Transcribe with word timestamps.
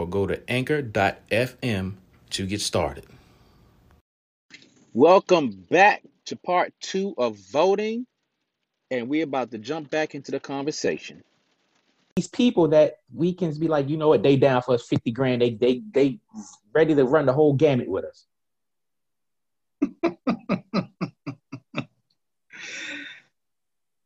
or 0.00 0.08
go 0.08 0.26
to 0.26 0.50
anchor.fm 0.50 1.92
to 2.30 2.46
get 2.46 2.60
started. 2.62 3.04
Welcome 4.94 5.50
back 5.70 6.02
to 6.26 6.36
part 6.36 6.72
two 6.80 7.14
of 7.18 7.36
voting, 7.52 8.06
and 8.90 9.08
we're 9.08 9.24
about 9.24 9.50
to 9.50 9.58
jump 9.58 9.90
back 9.90 10.14
into 10.14 10.32
the 10.32 10.40
conversation. 10.40 11.22
These 12.16 12.28
people 12.28 12.68
that 12.68 12.96
we 13.14 13.34
can 13.34 13.56
be 13.58 13.68
like, 13.68 13.88
you 13.88 13.98
know 13.98 14.08
what, 14.08 14.22
they 14.22 14.36
down 14.36 14.62
for 14.62 14.74
us 14.74 14.86
50 14.88 15.12
grand, 15.12 15.42
they 15.42 15.50
they 15.50 15.82
they 15.92 16.18
ready 16.72 16.94
to 16.94 17.04
run 17.04 17.26
the 17.26 17.32
whole 17.32 17.52
gamut 17.52 17.88
with 17.88 18.04
us. 18.06 18.24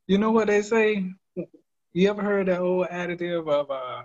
You 0.07 0.19
know 0.19 0.29
what 0.29 0.45
they 0.45 0.61
say? 0.61 1.03
You 1.93 2.09
ever 2.11 2.21
heard 2.21 2.47
that 2.47 2.59
old 2.59 2.89
additive 2.89 3.49
of 3.49 3.71
uh 3.71 4.03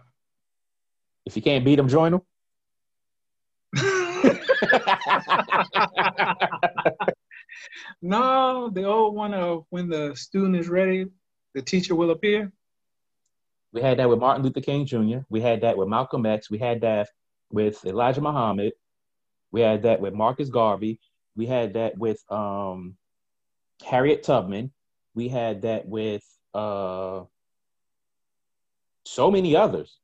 If 1.31 1.37
you 1.37 1.43
can't 1.43 1.65
beat 1.65 1.77
them, 1.77 1.87
join 1.89 2.11
them. 2.11 2.23
no, 8.03 8.69
the 8.69 8.83
old 8.83 9.15
one 9.15 9.33
of 9.33 9.65
when 9.71 9.89
the 9.89 10.17
student 10.17 10.57
is 10.57 10.69
ready, 10.69 11.07
the 11.55 11.63
teacher 11.63 11.95
will 11.95 12.11
appear. 12.11 12.51
We 13.73 13.81
had 13.81 14.01
that 14.01 14.09
with 14.09 14.19
Martin 14.19 14.43
Luther 14.43 14.61
King 14.61 14.85
Jr. 14.87 15.19
We 15.29 15.41
had 15.41 15.61
that 15.61 15.77
with 15.77 15.87
Malcolm 15.87 16.27
X. 16.27 16.51
We 16.51 16.59
had 16.59 16.81
that 16.81 17.11
with 17.53 17.85
Elijah 17.87 18.23
Muhammad. 18.23 18.73
We 19.53 19.61
had 19.61 19.85
that 19.85 20.01
with 20.01 20.13
Marcus 20.13 20.49
Garvey. 20.51 20.99
We 21.37 21.47
had 21.47 21.75
that 21.75 21.97
with 21.97 22.21
um, 22.29 22.97
Harriet 23.87 24.25
Tubman. 24.25 24.73
We 25.15 25.29
had 25.29 25.63
that 25.63 25.87
with 25.87 26.25
uh, 26.55 27.23
so 29.05 29.31
many 29.31 29.55
others. 29.55 29.97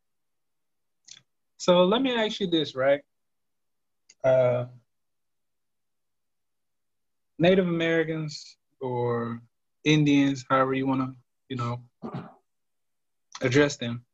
So 1.58 1.84
let 1.84 2.02
me 2.02 2.14
ask 2.14 2.40
you 2.40 2.46
this, 2.46 2.74
right? 2.74 3.00
Uh, 4.22 4.66
Native 7.38 7.66
Americans 7.66 8.56
or 8.80 9.40
Indians, 9.84 10.44
however 10.48 10.74
you 10.74 10.86
want 10.86 11.00
to, 11.00 11.16
you 11.48 11.56
know, 11.56 11.82
address 13.40 13.76
them. 13.76 14.04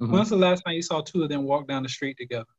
Mhm. 0.00 0.10
When's 0.10 0.30
the 0.30 0.36
last 0.36 0.62
time 0.62 0.74
you 0.74 0.82
saw 0.82 1.00
two 1.00 1.22
of 1.22 1.28
them 1.28 1.44
walk 1.44 1.68
down 1.68 1.82
the 1.82 1.88
street 1.88 2.16
together? 2.16 2.50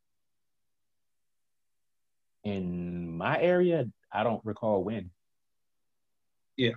In 2.43 3.17
my 3.17 3.39
area, 3.39 3.85
I 4.11 4.23
don't 4.23 4.43
recall 4.45 4.83
when. 4.83 5.11
Yeah. 6.55 6.73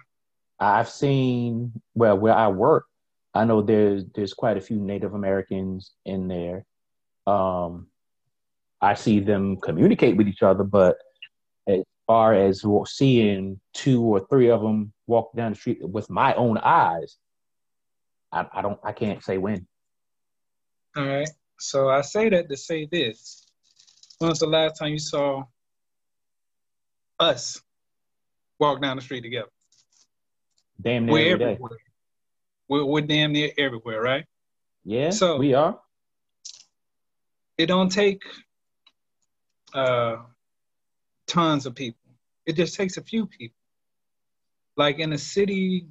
I've 0.58 0.88
seen 0.88 1.80
well 1.94 2.18
where 2.18 2.34
I 2.34 2.48
work. 2.48 2.86
I 3.34 3.44
know 3.44 3.62
there's 3.62 4.04
there's 4.14 4.32
quite 4.32 4.56
a 4.56 4.60
few 4.60 4.78
Native 4.78 5.14
Americans 5.14 5.92
in 6.04 6.28
there. 6.28 6.64
Um, 7.26 7.88
I 8.80 8.94
see 8.94 9.20
them 9.20 9.56
communicate 9.56 10.16
with 10.16 10.28
each 10.28 10.42
other, 10.42 10.64
but 10.64 10.96
as 11.66 11.82
far 12.06 12.34
as 12.34 12.64
seeing 12.86 13.60
two 13.72 14.02
or 14.02 14.26
three 14.28 14.50
of 14.50 14.60
them 14.60 14.92
walk 15.06 15.34
down 15.34 15.52
the 15.52 15.58
street 15.58 15.78
with 15.80 16.10
my 16.10 16.34
own 16.34 16.58
eyes, 16.58 17.16
I, 18.30 18.46
I 18.52 18.62
don't 18.62 18.78
I 18.84 18.92
can't 18.92 19.22
say 19.22 19.38
when. 19.38 19.66
All 20.96 21.06
right. 21.06 21.28
So 21.58 21.88
I 21.88 22.02
say 22.02 22.28
that 22.28 22.48
to 22.50 22.56
say 22.56 22.86
this. 22.86 23.46
When 24.18 24.28
was 24.28 24.40
the 24.40 24.46
last 24.46 24.78
time 24.78 24.92
you 24.92 24.98
saw 24.98 25.44
us 27.18 27.60
walk 28.58 28.82
down 28.82 28.96
the 28.96 29.02
street 29.02 29.22
together? 29.22 29.48
Damn 30.80 31.06
near 31.06 31.14
We're 31.14 31.32
everywhere. 31.32 31.78
We're, 32.68 32.84
we're 32.84 33.00
damn 33.00 33.32
near 33.32 33.50
everywhere, 33.56 34.02
right? 34.02 34.24
Yeah, 34.84 35.10
So- 35.10 35.38
we 35.38 35.54
are. 35.54 35.80
It 37.58 37.66
don't 37.66 37.90
take 37.90 38.22
uh, 39.74 40.16
tons 41.26 41.66
of 41.66 41.74
people. 41.74 42.10
It 42.46 42.56
just 42.56 42.74
takes 42.74 42.96
a 42.96 43.02
few 43.02 43.26
people. 43.26 43.56
Like 44.76 44.98
in 44.98 45.10
the 45.10 45.18
city, 45.18 45.86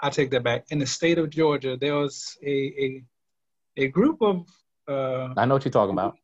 I 0.00 0.10
take 0.10 0.30
that 0.32 0.42
back. 0.42 0.64
In 0.70 0.78
the 0.78 0.86
state 0.86 1.18
of 1.18 1.30
Georgia, 1.30 1.76
there 1.80 1.94
was 1.96 2.36
a 2.44 2.56
a, 2.86 3.04
a 3.84 3.88
group 3.88 4.20
of 4.22 4.46
uh, 4.88 5.34
I 5.36 5.44
know 5.46 5.54
what 5.54 5.64
you're 5.64 5.72
talking 5.72 5.94
about. 5.94 6.16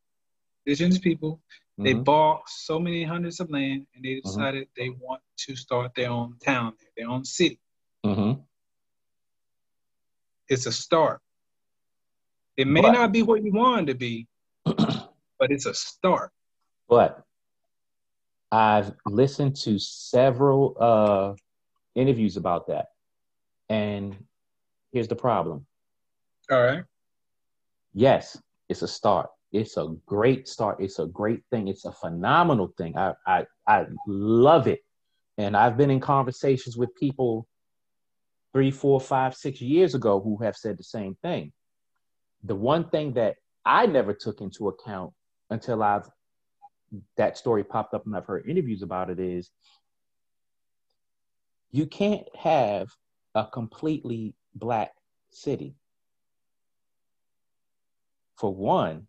indigenous 0.66 0.98
people 0.98 1.40
They 1.84 1.94
Mhm. 1.94 2.04
bought 2.04 2.42
so 2.48 2.78
many 2.78 3.02
hundreds 3.04 3.40
of 3.40 3.48
land 3.50 3.86
and 3.94 4.04
they 4.04 4.16
Mm-hmm. 4.16 4.28
decided 4.28 4.68
they 4.76 4.90
want 4.90 5.22
to 5.44 5.56
start 5.56 5.94
their 5.94 6.10
own 6.10 6.36
town, 6.44 6.74
their 6.96 7.08
own 7.08 7.24
city. 7.24 7.58
Mhm. 8.04 8.44
It's 10.48 10.66
a 10.66 10.72
start. 10.72 11.20
It 12.56 12.66
may 12.66 12.82
But- 12.82 12.92
not 12.92 13.12
be 13.12 13.22
what 13.22 13.42
you 13.42 13.52
want 13.52 13.88
it 13.88 13.92
to 13.92 13.98
be, 13.98 14.26
but 14.64 15.50
it's 15.50 15.66
a 15.66 15.74
start. 15.74 16.30
But 16.88 17.22
I've 18.52 18.92
listened 19.06 19.56
to 19.56 19.78
several 19.78 20.76
uh, 20.80 21.34
interviews 21.94 22.36
about 22.36 22.66
that. 22.66 22.86
And 23.68 24.16
here's 24.92 25.08
the 25.08 25.16
problem. 25.16 25.66
All 26.50 26.60
right. 26.60 26.84
Yes, 27.94 28.40
it's 28.68 28.82
a 28.82 28.88
start. 28.88 29.30
It's 29.52 29.76
a 29.76 29.94
great 30.06 30.48
start. 30.48 30.80
It's 30.80 30.98
a 30.98 31.06
great 31.06 31.42
thing. 31.50 31.68
It's 31.68 31.84
a 31.84 31.92
phenomenal 31.92 32.72
thing. 32.76 32.96
I, 32.96 33.14
I, 33.26 33.46
I 33.66 33.86
love 34.06 34.66
it. 34.66 34.80
And 35.38 35.56
I've 35.56 35.76
been 35.76 35.90
in 35.90 36.00
conversations 36.00 36.76
with 36.76 36.94
people 36.96 37.46
three, 38.52 38.70
four, 38.72 39.00
five, 39.00 39.34
six 39.36 39.60
years 39.60 39.94
ago 39.94 40.20
who 40.20 40.36
have 40.42 40.56
said 40.56 40.76
the 40.76 40.82
same 40.84 41.16
thing. 41.22 41.52
The 42.44 42.54
one 42.54 42.88
thing 42.88 43.14
that 43.14 43.36
I 43.64 43.86
never 43.86 44.14
took 44.14 44.40
into 44.40 44.68
account 44.68 45.12
until 45.50 45.82
I've 45.82 46.08
that 47.16 47.38
story 47.38 47.62
popped 47.62 47.94
up 47.94 48.06
and 48.06 48.16
I've 48.16 48.26
heard 48.26 48.48
interviews 48.48 48.82
about 48.82 49.10
it 49.10 49.20
is 49.20 49.50
you 51.70 51.86
can't 51.86 52.26
have 52.36 52.88
a 53.34 53.46
completely 53.46 54.34
black 54.54 54.92
city. 55.30 55.76
For 58.36 58.52
one, 58.52 59.06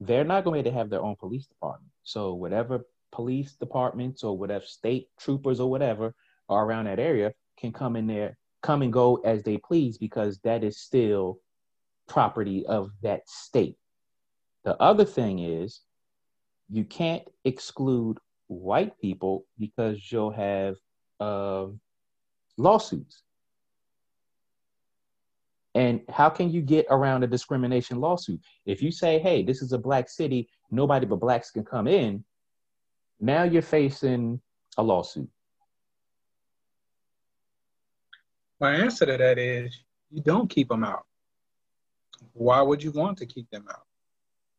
they're 0.00 0.24
not 0.24 0.44
going 0.44 0.64
to 0.64 0.72
have 0.72 0.90
their 0.90 1.02
own 1.02 1.16
police 1.16 1.46
department. 1.46 1.92
So 2.02 2.34
whatever 2.34 2.86
police 3.12 3.52
departments 3.52 4.24
or 4.24 4.36
whatever 4.36 4.64
state 4.64 5.08
troopers 5.18 5.60
or 5.60 5.70
whatever 5.70 6.14
are 6.48 6.64
around 6.64 6.86
that 6.86 6.98
area 6.98 7.32
can 7.56 7.72
come 7.72 7.94
in 7.94 8.06
there, 8.06 8.36
come 8.62 8.82
and 8.82 8.92
go 8.92 9.16
as 9.24 9.42
they 9.44 9.58
please 9.58 9.98
because 9.98 10.38
that 10.40 10.64
is 10.64 10.80
still 10.80 11.38
property 12.08 12.66
of 12.66 12.90
that 13.02 13.28
state. 13.28 13.76
The 14.64 14.80
other 14.80 15.04
thing 15.04 15.38
is 15.38 15.80
you 16.70 16.84
can't 16.84 17.22
exclude 17.44 18.18
white 18.46 18.98
people 19.00 19.46
because 19.58 20.10
you'll 20.10 20.30
have 20.30 20.76
um 21.20 21.80
lawsuits. 22.56 23.22
And 25.74 26.02
how 26.08 26.30
can 26.30 26.50
you 26.50 26.62
get 26.62 26.86
around 26.88 27.24
a 27.24 27.26
discrimination 27.26 28.00
lawsuit? 28.00 28.40
If 28.64 28.80
you 28.80 28.92
say, 28.92 29.18
hey, 29.18 29.42
this 29.42 29.60
is 29.60 29.72
a 29.72 29.78
black 29.78 30.08
city, 30.08 30.48
nobody 30.70 31.04
but 31.04 31.16
blacks 31.16 31.50
can 31.50 31.64
come 31.64 31.88
in, 31.88 32.24
now 33.20 33.42
you're 33.42 33.62
facing 33.62 34.40
a 34.76 34.82
lawsuit. 34.82 35.28
My 38.60 38.76
answer 38.76 39.06
to 39.06 39.16
that 39.16 39.38
is 39.38 39.76
you 40.10 40.22
don't 40.22 40.48
keep 40.48 40.68
them 40.68 40.84
out. 40.84 41.06
Why 42.32 42.62
would 42.62 42.82
you 42.82 42.90
want 42.90 43.18
to 43.18 43.26
keep 43.26 43.50
them 43.50 43.66
out? 43.70 43.82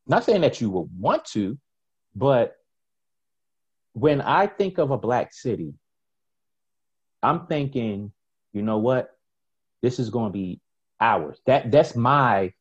Not 0.07 0.23
saying 0.23 0.41
that 0.41 0.61
you 0.61 0.69
would 0.69 0.89
want 0.97 1.25
to, 1.25 1.57
but 2.15 2.55
when 3.93 4.21
I 4.21 4.47
think 4.47 4.77
of 4.77 4.91
a 4.91 4.97
black 4.97 5.33
city, 5.33 5.73
I'm 7.23 7.47
thinking, 7.47 8.11
you 8.53 8.61
know 8.61 8.77
what? 8.77 9.09
This 9.81 9.99
is 9.99 10.09
going 10.09 10.31
to 10.31 10.33
be 10.33 10.61
ours. 10.99 11.39
That 11.45 11.71
that's 11.71 11.95
my, 11.95 12.53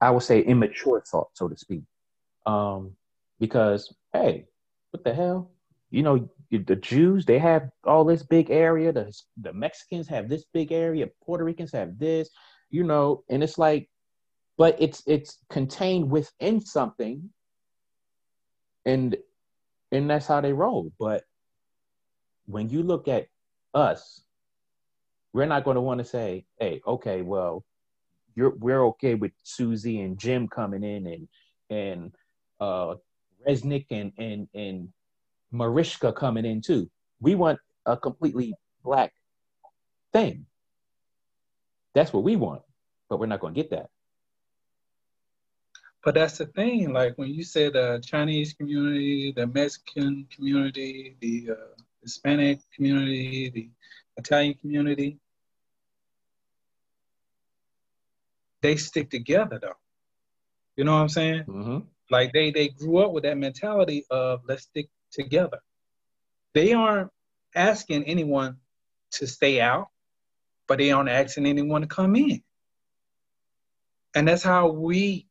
I 0.00 0.10
would 0.10 0.22
say, 0.22 0.40
immature 0.40 1.02
thought, 1.06 1.30
so 1.34 1.48
to 1.48 1.56
speak. 1.56 1.82
Um, 2.44 2.92
because 3.40 3.94
hey, 4.12 4.46
what 4.90 5.04
the 5.04 5.14
hell? 5.14 5.50
You 5.90 6.02
know, 6.02 6.28
the 6.50 6.76
Jews 6.76 7.24
they 7.24 7.38
have 7.38 7.70
all 7.84 8.04
this 8.04 8.22
big 8.22 8.50
area. 8.50 8.92
The 8.92 9.12
the 9.40 9.52
Mexicans 9.52 10.08
have 10.08 10.28
this 10.28 10.44
big 10.52 10.72
area. 10.72 11.08
Puerto 11.24 11.44
Ricans 11.44 11.72
have 11.72 11.98
this. 11.98 12.30
You 12.70 12.84
know, 12.84 13.24
and 13.28 13.42
it's 13.42 13.58
like, 13.58 13.88
but 14.56 14.76
it's 14.80 15.02
it's 15.06 15.38
contained 15.48 16.10
within 16.10 16.60
something 16.60 17.30
and 18.86 19.16
and 19.92 20.08
that's 20.08 20.26
how 20.26 20.40
they 20.40 20.52
roll. 20.52 20.92
But 20.98 21.24
when 22.46 22.70
you 22.70 22.82
look 22.82 23.08
at 23.08 23.26
us, 23.74 24.22
we're 25.32 25.46
not 25.46 25.64
going 25.64 25.74
to 25.74 25.80
want 25.82 25.98
to 25.98 26.04
say, 26.04 26.46
"Hey, 26.58 26.80
okay, 26.86 27.20
well, 27.20 27.64
you're 28.34 28.54
we're 28.56 28.86
okay 28.86 29.14
with 29.14 29.32
Susie 29.42 30.00
and 30.00 30.18
Jim 30.18 30.48
coming 30.48 30.82
in 30.82 31.06
and 31.06 31.28
and 31.68 32.14
uh 32.60 32.94
Resnick 33.46 33.86
and 33.90 34.12
and 34.16 34.48
and 34.54 34.88
Mariska 35.50 36.12
coming 36.12 36.46
in 36.46 36.62
too. 36.62 36.88
We 37.20 37.34
want 37.34 37.58
a 37.84 37.96
completely 37.96 38.54
black 38.84 39.12
thing. 40.12 40.46
That's 41.96 42.12
what 42.12 42.24
we 42.24 42.36
want, 42.36 42.60
but 43.08 43.18
we're 43.18 43.24
not 43.24 43.40
going 43.40 43.54
to 43.54 43.62
get 43.62 43.70
that. 43.70 43.88
But 46.04 46.14
that's 46.14 46.36
the 46.36 46.44
thing. 46.44 46.92
Like 46.92 47.16
when 47.16 47.32
you 47.32 47.42
say 47.42 47.70
the 47.70 48.02
Chinese 48.04 48.52
community, 48.52 49.32
the 49.34 49.46
Mexican 49.46 50.26
community, 50.30 51.16
the 51.20 51.52
uh, 51.52 51.82
Hispanic 52.02 52.60
community, 52.74 53.48
the 53.48 53.70
Italian 54.18 54.52
community, 54.54 55.18
they 58.60 58.76
stick 58.76 59.08
together 59.08 59.58
though. 59.58 59.80
You 60.76 60.84
know 60.84 60.92
what 60.92 61.00
I'm 61.00 61.08
saying? 61.08 61.44
Mm-hmm. 61.44 61.78
Like 62.10 62.34
they 62.34 62.50
they 62.50 62.68
grew 62.68 62.98
up 62.98 63.12
with 63.12 63.22
that 63.22 63.38
mentality 63.38 64.04
of 64.10 64.42
let's 64.46 64.64
stick 64.64 64.90
together. 65.12 65.60
They 66.52 66.74
aren't 66.74 67.10
asking 67.54 68.04
anyone 68.04 68.58
to 69.12 69.26
stay 69.26 69.62
out, 69.62 69.88
but 70.66 70.78
they 70.78 70.90
aren't 70.90 71.08
asking 71.08 71.46
anyone 71.46 71.82
to 71.82 71.86
come 71.86 72.16
in. 72.16 72.42
And 74.14 74.26
that's 74.26 74.42
how 74.42 74.68
we 74.68 75.26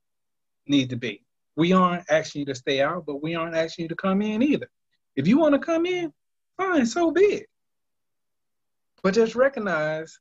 need 0.68 0.90
to 0.92 0.96
be. 0.96 1.24
We 1.56 1.74
aren't 1.74 2.04
asking 2.10 2.42
you 2.42 2.46
to 2.48 2.56
stay 2.56 2.82
out, 2.82 3.06
but 3.06 3.24
we 3.24 3.36
aren't 3.36 3.56
asking 3.56 3.84
you 3.84 3.90
to 3.90 3.96
come 3.96 4.22
in 4.22 4.44
either. 4.44 4.70
If 5.16 5.28
you 5.28 5.38
want 5.38 5.54
to 5.54 5.60
come 5.60 5.86
in, 5.86 6.12
fine, 6.58 6.86
so 6.86 7.12
be 7.12 7.22
it. 7.22 7.48
But 9.02 9.14
just 9.14 9.36
recognize 9.36 10.20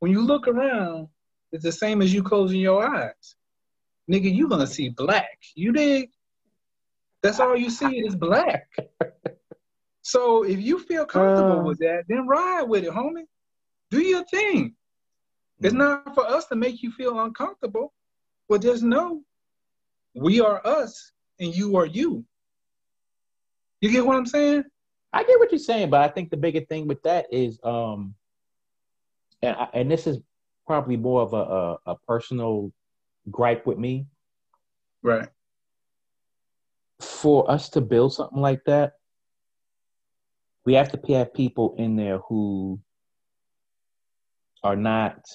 when 0.00 0.10
you 0.10 0.22
look 0.22 0.48
around, 0.48 1.08
it's 1.52 1.64
the 1.64 1.72
same 1.72 2.02
as 2.02 2.12
you 2.12 2.22
closing 2.22 2.60
your 2.60 2.86
eyes. 2.86 3.36
Nigga, 4.10 4.32
you 4.32 4.48
gonna 4.48 4.66
see 4.66 4.88
black. 4.88 5.38
You 5.54 5.72
dig? 5.72 6.10
That's 7.22 7.40
all 7.40 7.56
you 7.56 7.70
see 7.70 7.98
is 7.98 8.14
black. 8.14 8.68
so 10.02 10.44
if 10.44 10.60
you 10.60 10.78
feel 10.78 11.06
comfortable 11.06 11.60
uh, 11.60 11.64
with 11.64 11.78
that, 11.78 12.04
then 12.08 12.26
ride 12.26 12.64
with 12.64 12.84
it, 12.84 12.90
homie. 12.90 13.26
Do 13.90 14.00
your 14.00 14.24
thing. 14.24 14.74
It's 15.60 15.74
mm. 15.74 15.78
not 15.78 16.14
for 16.14 16.26
us 16.26 16.46
to 16.46 16.56
make 16.56 16.82
you 16.82 16.90
feel 16.92 17.20
uncomfortable, 17.20 17.92
but 18.48 18.62
just 18.62 18.82
know 18.82 19.22
we 20.14 20.40
are 20.40 20.66
us 20.66 21.12
and 21.40 21.54
you 21.54 21.76
are 21.76 21.86
you. 21.86 22.24
You 23.80 23.90
get 23.90 24.06
what 24.06 24.16
I'm 24.16 24.26
saying? 24.26 24.64
I 25.12 25.22
get 25.22 25.38
what 25.38 25.52
you're 25.52 25.58
saying, 25.58 25.90
but 25.90 26.00
I 26.00 26.08
think 26.08 26.30
the 26.30 26.36
bigger 26.36 26.60
thing 26.60 26.88
with 26.88 27.02
that 27.04 27.26
is, 27.30 27.58
um, 27.62 28.14
and 29.42 29.56
I, 29.56 29.68
and 29.74 29.90
this 29.90 30.06
is 30.06 30.18
probably 30.66 30.96
more 30.96 31.22
of 31.22 31.32
a, 31.32 31.36
a, 31.36 31.92
a 31.92 31.96
personal 32.06 32.72
gripe 33.30 33.66
with 33.66 33.78
me. 33.78 34.06
Right. 35.02 35.28
For 37.00 37.50
us 37.50 37.68
to 37.70 37.80
build 37.80 38.14
something 38.14 38.40
like 38.40 38.64
that, 38.64 38.94
we 40.64 40.74
have 40.74 40.90
to 40.92 41.14
have 41.14 41.32
people 41.32 41.74
in 41.78 41.96
there 41.96 42.18
who 42.18 42.80
are 44.66 44.74
not 44.74 45.28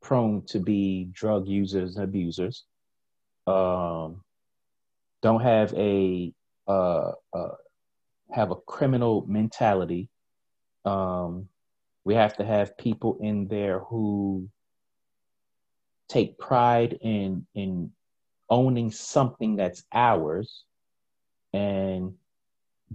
prone 0.00 0.42
to 0.46 0.60
be 0.60 1.08
drug 1.12 1.48
users 1.48 1.96
and 1.96 2.04
abusers. 2.04 2.62
Um, 3.44 4.22
don't 5.22 5.42
have 5.42 5.74
a 5.74 6.32
uh, 6.68 7.10
uh, 7.32 7.56
have 8.30 8.52
a 8.52 8.56
criminal 8.74 9.24
mentality. 9.26 10.08
Um, 10.84 11.48
we 12.04 12.14
have 12.14 12.36
to 12.36 12.44
have 12.44 12.78
people 12.78 13.18
in 13.20 13.48
there 13.48 13.80
who 13.80 14.48
take 16.08 16.38
pride 16.38 16.96
in 17.00 17.44
in 17.56 17.90
owning 18.48 18.92
something 18.92 19.56
that's 19.56 19.82
ours 19.92 20.62
and 21.52 22.14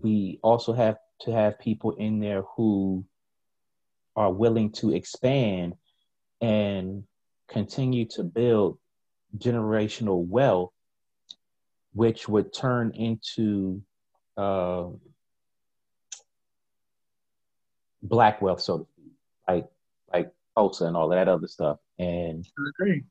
we 0.02 0.40
also 0.42 0.72
have 0.72 0.96
to 1.20 1.34
have 1.34 1.60
people 1.60 1.92
in 1.96 2.22
there 2.22 2.44
who 2.56 3.04
are 4.16 4.32
willing 4.32 4.72
to 4.72 4.94
expand 4.94 5.76
and 6.42 7.04
continue 7.48 8.06
to 8.06 8.24
build 8.24 8.78
generational 9.38 10.26
wealth 10.26 10.72
which 11.94 12.28
would 12.28 12.54
turn 12.54 12.92
into 12.92 13.82
uh, 14.38 14.86
black 18.02 18.42
wealth 18.42 18.62
so 18.62 18.88
like 19.48 19.68
like 20.12 20.32
Tulsa 20.56 20.86
and 20.86 20.98
all 20.98 21.10
that 21.10 21.28
other 21.28 21.48
stuff 21.48 21.78
and 22.00 22.46
I 22.58 22.70
agree. 22.70 23.04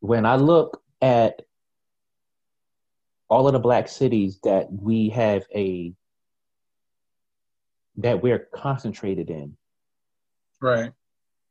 When 0.00 0.26
I 0.26 0.36
look 0.36 0.82
at 1.00 1.42
all 3.30 3.46
of 3.46 3.52
the 3.52 3.60
black 3.60 3.88
cities 3.88 4.40
that 4.42 4.70
we 4.70 5.08
have 5.10 5.44
a 5.54 5.92
that 7.98 8.22
we're 8.22 8.48
concentrated 8.54 9.30
in. 9.30 9.56
Right. 10.60 10.92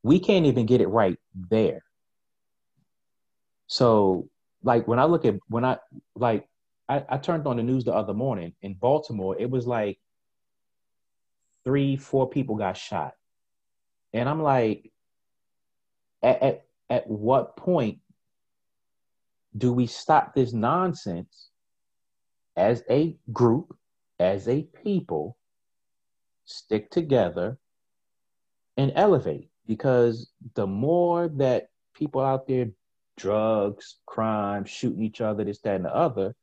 We 0.02 0.18
can't 0.18 0.46
even 0.46 0.66
get 0.66 0.80
it 0.80 0.88
right 0.88 1.18
there. 1.50 1.82
So 3.66 4.28
like 4.62 4.88
when 4.88 4.98
I 4.98 5.04
look 5.04 5.24
at 5.24 5.36
when 5.48 5.64
I 5.64 5.78
like 6.14 6.48
I, 6.88 7.04
I 7.08 7.18
turned 7.18 7.46
on 7.46 7.56
the 7.56 7.62
news 7.62 7.84
the 7.84 7.94
other 7.94 8.14
morning 8.14 8.54
in 8.62 8.74
Baltimore, 8.74 9.36
it 9.38 9.48
was 9.48 9.66
like 9.66 9.98
three, 11.64 11.96
four 11.96 12.28
people 12.28 12.56
got 12.56 12.76
shot. 12.76 13.14
And 14.12 14.28
I'm 14.28 14.42
like, 14.42 14.90
at, 16.22 16.42
at, 16.42 16.64
at 16.88 17.06
what 17.06 17.56
point 17.56 17.98
do 19.56 19.72
we 19.72 19.86
stop 19.86 20.34
this 20.34 20.52
nonsense 20.52 21.50
as 22.56 22.82
a 22.90 23.16
group, 23.32 23.76
as 24.18 24.48
a 24.48 24.62
people, 24.62 25.36
stick 26.44 26.90
together 26.90 27.58
and 28.76 28.92
elevate? 28.94 29.49
Because 29.70 30.32
the 30.56 30.66
more 30.66 31.28
that 31.36 31.68
people 31.94 32.20
out 32.20 32.48
there, 32.48 32.70
drugs, 33.16 33.98
crime, 34.04 34.64
shooting 34.64 35.04
each 35.04 35.20
other, 35.20 35.44
this, 35.44 35.60
that, 35.60 35.76
and 35.76 35.84
the 35.84 35.94
other, 35.94 36.34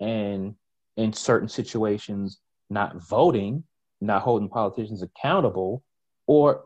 and 0.00 0.56
in 0.96 1.12
certain 1.12 1.48
situations, 1.48 2.40
not 2.68 3.00
voting, 3.00 3.62
not 4.00 4.22
holding 4.22 4.48
politicians 4.48 5.02
accountable, 5.02 5.84
or 6.26 6.64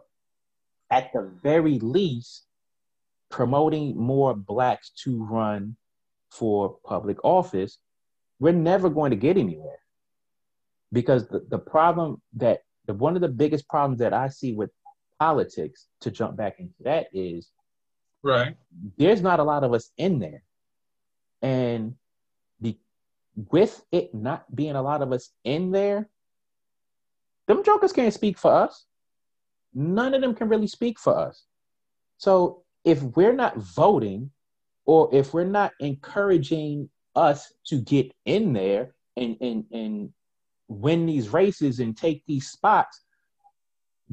at 0.90 1.12
the 1.12 1.30
very 1.42 1.78
least, 1.80 2.46
promoting 3.28 3.94
more 3.94 4.34
blacks 4.34 4.92
to 5.04 5.22
run 5.22 5.76
for 6.30 6.78
public 6.86 7.22
office, 7.22 7.76
we're 8.40 8.54
never 8.54 8.88
going 8.88 9.10
to 9.10 9.16
get 9.18 9.36
anywhere. 9.36 9.80
Because 10.90 11.28
the, 11.28 11.44
the 11.50 11.58
problem 11.58 12.22
that 12.36 12.60
the 12.86 12.94
one 12.94 13.14
of 13.14 13.20
the 13.20 13.28
biggest 13.28 13.68
problems 13.68 13.98
that 13.98 14.14
I 14.14 14.28
see 14.28 14.54
with 14.54 14.70
politics, 15.18 15.88
to 16.00 16.10
jump 16.10 16.36
back 16.36 16.60
into 16.60 16.82
that, 16.84 17.08
is 17.12 17.50
right. 18.22 18.56
There's 18.96 19.22
not 19.22 19.40
a 19.40 19.44
lot 19.44 19.64
of 19.64 19.72
us 19.72 19.90
in 19.96 20.18
there. 20.18 20.42
And 21.42 21.94
be, 22.60 22.78
with 23.50 23.84
it 23.92 24.14
not 24.14 24.54
being 24.54 24.76
a 24.76 24.82
lot 24.82 25.02
of 25.02 25.12
us 25.12 25.30
in 25.44 25.70
there, 25.70 26.08
them 27.46 27.64
jokers 27.64 27.92
can't 27.92 28.14
speak 28.14 28.38
for 28.38 28.52
us. 28.52 28.84
None 29.74 30.14
of 30.14 30.20
them 30.20 30.34
can 30.34 30.48
really 30.48 30.66
speak 30.66 30.98
for 30.98 31.16
us. 31.16 31.44
So 32.18 32.62
if 32.84 33.02
we're 33.02 33.32
not 33.32 33.56
voting 33.56 34.30
or 34.84 35.08
if 35.12 35.34
we're 35.34 35.44
not 35.44 35.72
encouraging 35.80 36.88
us 37.14 37.52
to 37.66 37.80
get 37.80 38.12
in 38.24 38.52
there 38.52 38.94
and 39.16 39.36
and 39.40 39.64
and 39.72 40.12
win 40.68 41.06
these 41.06 41.30
races 41.30 41.80
and 41.80 41.96
take 41.96 42.22
these 42.26 42.48
spots, 42.48 43.02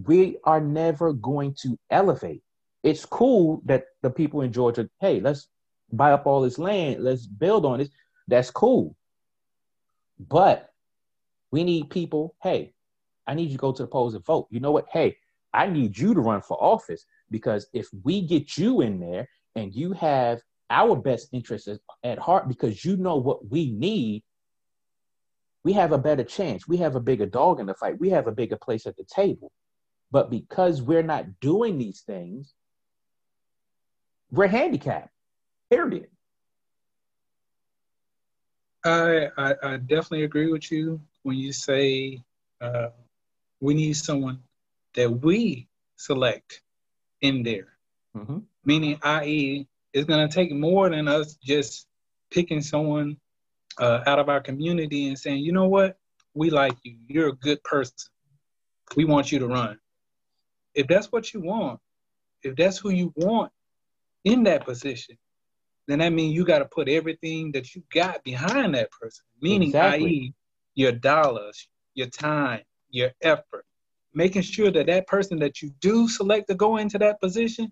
we 0.02 0.38
are 0.44 0.62
never 0.62 1.14
going 1.14 1.56
to 1.62 1.78
elevate. 1.90 2.42
It's 2.84 3.06
cool 3.06 3.62
that 3.66 3.86
the 4.02 4.10
people 4.10 4.42
in 4.42 4.52
Georgia, 4.52 4.90
hey, 5.00 5.20
let's 5.20 5.48
buy 5.92 6.12
up 6.12 6.26
all 6.26 6.42
this 6.42 6.60
land, 6.60 7.04
let's 7.04 7.26
build 7.26 7.66
on 7.66 7.80
this. 7.80 7.90
That's 8.28 8.52
cool. 8.52 8.96
But 10.20 10.70
we 11.52 11.64
need 11.64 11.90
people, 11.90 12.36
hey, 12.44 12.74
I 13.28 13.34
need 13.34 13.50
you 13.50 13.58
to 13.58 13.62
go 13.62 13.72
to 13.72 13.84
the 13.84 13.88
polls 13.88 14.14
and 14.14 14.26
vote. 14.26 14.48
You 14.50 14.60
know 14.60 14.72
what? 14.72 14.86
Hey, 14.92 15.18
I 15.54 15.68
need 15.68 15.98
you 15.98 16.14
to 16.14 16.22
run 16.22 16.42
for 16.42 16.62
office 16.62 17.06
because 17.32 17.68
if 17.74 17.88
we 18.04 18.22
get 18.22 18.58
you 18.58 18.82
in 18.82 19.00
there 19.00 19.28
and 19.56 19.74
you 19.74 19.94
have 19.94 20.42
our 20.70 20.96
best 20.96 21.30
interests 21.32 21.70
at 22.04 22.20
heart 22.20 22.48
because 22.48 22.84
you 22.84 22.98
know 22.98 23.16
what 23.16 23.50
we 23.50 23.72
need, 23.72 24.24
we 25.64 25.74
have 25.74 25.92
a 25.92 25.98
better 25.98 26.24
chance. 26.24 26.68
We 26.68 26.78
have 26.78 26.96
a 26.96 27.00
bigger 27.00 27.26
dog 27.26 27.60
in 27.60 27.66
the 27.66 27.74
fight. 27.74 28.00
We 28.00 28.10
have 28.10 28.28
a 28.28 28.32
bigger 28.32 28.58
place 28.58 28.86
at 28.86 28.96
the 28.98 29.06
table. 29.06 29.52
But 30.16 30.30
because 30.30 30.82
we're 30.82 31.04
not 31.04 31.42
doing 31.42 31.78
these 31.78 32.00
things, 32.00 32.54
we're 34.32 34.48
handicapped. 34.48 35.10
Period. 35.70 36.08
I, 38.86 39.28
I, 39.38 39.56
I 39.62 39.76
definitely 39.76 40.24
agree 40.24 40.50
with 40.50 40.72
you 40.72 41.02
when 41.24 41.36
you 41.36 41.52
say 41.52 42.24
uh, 42.62 42.92
we 43.60 43.74
need 43.74 43.98
someone 43.98 44.40
that 44.94 45.12
we 45.12 45.68
select 45.98 46.62
in 47.20 47.44
there. 47.44 47.74
Mm-hmm. 48.16 48.38
Meaning, 48.64 48.98
i.e., 49.04 49.68
it's 49.92 50.06
going 50.06 50.26
to 50.26 50.34
take 50.34 50.54
more 50.54 50.90
than 50.90 51.10
us 51.10 51.36
just 51.44 51.88
picking 52.32 52.62
someone 52.62 53.18
uh, 53.78 54.00
out 54.08 54.20
of 54.20 54.30
our 54.30 54.40
community 54.40 55.10
and 55.10 55.20
saying, 55.20 55.44
you 55.44 55.52
know 55.52 55.68
what, 55.68 55.98
we 56.34 56.52
like 56.52 56.78
you. 56.84 56.96
You're 57.06 57.28
a 57.28 57.36
good 57.36 57.62
person. 57.66 57.98
We 58.96 59.04
want 59.04 59.34
you 59.34 59.40
to 59.40 59.48
run. 59.48 59.78
If 60.76 60.88
that's 60.88 61.12
what 61.12 61.34
you 61.34 61.42
want, 61.42 61.80
if 62.44 62.56
that's 62.56 62.78
who 62.78 62.90
you 62.92 63.14
want 63.16 63.52
in 64.24 64.44
that 64.44 64.66
position, 64.66 65.18
then 65.88 66.00
that 66.00 66.14
means 66.14 66.36
you 66.36 66.44
got 66.46 66.60
to 66.60 66.66
put 66.66 66.90
everything 66.90 67.52
that 67.54 67.76
you 67.76 67.84
got 67.94 68.24
behind 68.24 68.76
that 68.76 68.92
person, 68.92 69.26
meaning, 69.42 69.70
exactly. 69.70 70.06
i.e., 70.06 70.34
your 70.76 70.92
dollars, 70.92 71.68
your 71.94 72.08
time, 72.08 72.62
your 72.90 73.12
effort, 73.22 73.66
making 74.14 74.42
sure 74.42 74.72
that 74.72 74.88
that 74.88 75.08
person 75.08 75.40
that 75.40 75.62
you 75.62 75.72
do 75.80 76.08
select 76.08 76.50
to 76.50 76.56
go 76.56 76.78
into 76.78 76.98
that 76.98 77.22
position, 77.22 77.72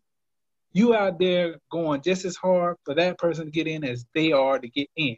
you 0.72 0.96
out 0.96 1.20
there 1.20 1.60
going 1.72 2.02
just 2.02 2.26
as 2.26 2.36
hard 2.36 2.78
for 2.84 2.96
that 2.96 3.18
person 3.18 3.46
to 3.46 3.52
get 3.52 3.68
in 3.68 3.84
as 3.84 4.06
they 4.14 4.32
are 4.32 4.60
to 4.60 4.68
get 4.68 4.90
in. 4.96 5.18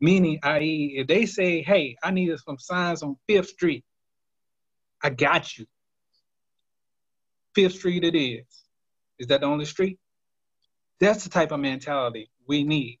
Meaning, 0.00 0.38
i.e., 0.42 0.94
if 0.96 1.06
they 1.06 1.26
say, 1.26 1.62
"Hey, 1.62 1.96
I 2.02 2.10
need 2.10 2.34
some 2.38 2.58
signs 2.58 3.02
on 3.02 3.16
Fifth 3.28 3.50
Street," 3.50 3.84
I 5.02 5.10
got 5.10 5.58
you. 5.58 5.66
Fifth 7.54 7.74
Street, 7.74 8.04
it 8.04 8.14
is. 8.14 8.44
Is 9.18 9.28
that 9.28 9.40
the 9.40 9.46
only 9.46 9.64
street? 9.64 9.98
That's 10.98 11.24
the 11.24 11.30
type 11.30 11.52
of 11.52 11.60
mentality 11.60 12.30
we 12.46 12.62
need. 12.62 12.98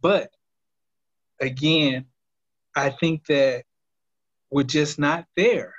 But 0.00 0.30
again, 1.40 2.06
I 2.74 2.90
think 2.90 3.26
that 3.26 3.64
we're 4.50 4.62
just 4.64 4.98
not 4.98 5.26
there. 5.36 5.74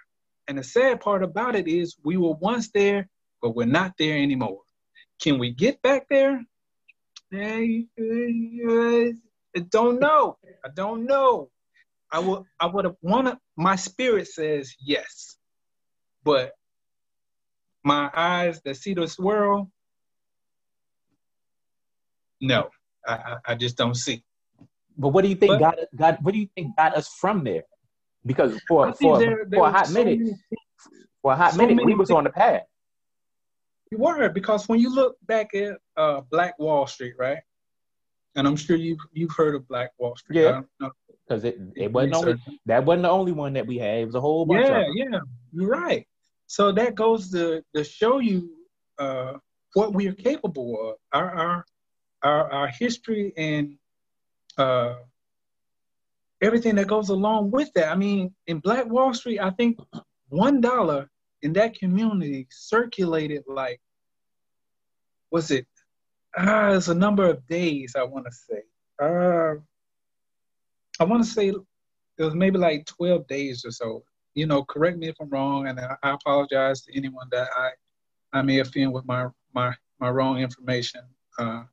And 0.48 0.58
the 0.58 0.64
sad 0.64 1.02
part 1.02 1.24
about 1.24 1.56
it 1.56 1.68
is 1.68 1.96
we 2.04 2.18
were 2.18 2.34
once 2.34 2.70
there, 2.72 3.08
but 3.42 3.56
we're 3.56 3.66
not 3.66 3.94
there 3.98 4.18
anymore. 4.18 4.62
Can 5.22 5.40
we 5.40 5.52
get 5.52 5.82
back 5.82 6.08
there? 6.10 6.44
I, 7.34 7.86
don't 9.70 10.00
know. 10.00 10.38
I 10.66 10.70
don't 10.76 11.06
know. 11.06 11.50
I 12.12 12.20
would 12.20 12.44
I 12.60 12.66
would 12.66 12.86
have 12.86 12.98
wanted 13.02 13.38
my 13.56 13.78
spirit 13.78 14.28
says 14.28 14.76
yes. 14.82 15.38
But 16.24 16.52
my 17.84 18.10
eyes 18.14 18.62
that 18.64 18.78
see 18.78 18.94
this 18.94 19.18
world 19.18 19.68
no, 22.42 22.70
I, 23.08 23.38
I 23.46 23.56
just 23.56 23.78
don't 23.78 23.96
see. 23.96 24.24
But 24.98 25.10
what 25.10 25.22
do 25.22 25.30
you 25.30 25.36
think 25.36 25.52
but, 25.52 25.60
got 25.60 25.78
got? 25.96 26.24
What 26.24 26.34
do 26.34 26.40
you 26.40 26.50
think 26.56 26.76
got 26.76 26.98
us 26.98 27.08
from 27.08 27.44
there? 27.44 27.64
Because 28.26 28.60
for 28.68 28.92
for, 28.94 29.20
there, 29.20 29.46
there 29.48 29.60
for 29.60 29.68
a 29.68 29.72
hot 29.72 29.88
so 29.88 29.94
minute, 29.94 30.20
many, 30.20 30.34
for 31.22 31.34
a 31.34 31.36
hot 31.36 31.54
so 31.54 31.58
minute, 31.58 31.86
we 31.86 31.94
was 31.94 32.10
things. 32.10 32.18
on 32.18 32.24
the 32.24 32.32
path. 32.32 32.64
You 33.92 34.00
were 34.00 34.30
because 34.30 34.68
when 34.68 34.80
you 34.80 34.94
look 34.94 35.16
back 35.26 35.54
at 35.54 35.78
uh, 35.98 36.22
Black 36.32 36.58
Wall 36.60 36.88
Street, 36.88 37.14
right? 37.18 37.40
And 38.36 38.48
I'm 38.48 38.56
sure 38.56 38.76
you 38.76 38.98
you've 39.14 39.32
heard 39.36 39.56
of 39.56 39.68
Black 39.68 39.92
Wall 39.98 40.16
Street. 40.16 40.42
Yeah. 40.42 40.62
Because 41.28 41.44
it, 41.46 41.58
it 41.76 41.92
wasn't 41.92 42.16
only 42.16 42.36
that 42.66 42.84
wasn't 42.84 43.04
the 43.04 43.10
only 43.10 43.32
one 43.32 43.54
that 43.54 43.66
we 43.68 43.78
had. 43.78 44.00
It 44.00 44.06
was 44.06 44.16
a 44.16 44.22
whole 44.22 44.46
bunch. 44.46 44.66
Yeah, 44.66 44.84
yeah, 44.96 45.20
you're 45.54 45.70
right. 45.70 46.06
So 46.52 46.74
that 46.74 46.96
goes 46.96 47.32
to 47.32 47.64
to 47.74 47.82
show 47.82 48.20
you 48.20 48.50
uh, 49.00 49.36
what 49.74 49.94
we 49.94 50.10
are 50.10 50.14
capable 50.30 50.72
of. 50.90 50.96
Our 51.14 51.30
our 51.34 51.66
our, 52.24 52.52
our 52.52 52.68
history 52.68 53.32
and 53.38 53.78
uh, 54.58 54.96
everything 56.42 56.76
that 56.76 56.88
goes 56.88 57.08
along 57.08 57.52
with 57.52 57.72
that. 57.76 57.88
I 57.90 57.96
mean, 57.96 58.36
in 58.48 58.60
Black 58.60 58.86
Wall 58.86 59.14
Street, 59.14 59.40
I 59.40 59.52
think 59.52 59.80
one 60.28 60.60
dollar 60.60 61.10
in 61.42 61.54
that 61.54 61.80
community 61.80 62.48
circulated 62.52 63.44
like, 63.48 63.80
was 65.32 65.52
it? 65.52 65.68
Ah, 66.36 66.72
it's 66.72 66.90
a 66.90 66.94
number 66.94 67.30
of 67.30 67.48
days. 67.48 67.96
I 67.98 68.04
want 68.04 68.26
to 68.26 68.32
say. 68.34 68.62
Uh, 69.02 69.54
I 71.00 71.06
want 71.06 71.24
to 71.24 71.30
say 71.30 71.48
it 71.48 72.24
was 72.26 72.36
maybe 72.36 72.58
like 72.58 72.86
twelve 72.88 73.26
days 73.28 73.64
or 73.64 73.72
so. 73.72 74.04
You 74.34 74.46
know, 74.46 74.64
correct 74.64 74.98
me 74.98 75.08
if 75.08 75.16
I'm 75.20 75.30
wrong, 75.30 75.68
and 75.68 75.80
I, 75.80 75.98
apologize 76.04 76.82
to 76.84 76.96
anyone 76.96 77.28
that 77.32 77.50
I 77.56 77.72
I 78.34 78.42
may 78.42 78.60
offend 78.60 78.94
with 78.94 79.06
my 79.06 79.28
my 79.54 79.74
my 80.00 80.10
wrong 80.10 80.40
information. 80.40 81.02
Uh, 81.38 81.64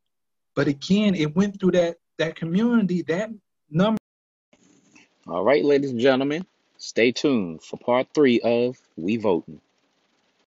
but 0.54 0.66
again, 0.66 1.14
it 1.14 1.34
went 1.36 1.60
through 1.60 1.72
that 1.72 1.96
that 2.18 2.34
community, 2.34 3.02
that 3.02 3.30
number. 3.70 3.98
All 5.26 5.44
right, 5.44 5.64
ladies 5.64 5.90
and 5.90 6.00
gentlemen, 6.00 6.44
stay 6.78 7.12
tuned 7.12 7.62
for 7.62 7.76
part 7.78 8.08
three 8.14 8.40
of 8.40 8.76
We 8.96 9.16
Voting. 9.16 9.60